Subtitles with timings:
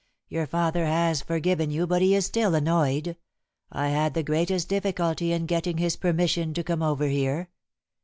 [0.29, 3.17] "Your father has forgiven you, but he is still annoyed.
[3.71, 7.49] I had the greatest difficulty in getting his permission to come over here."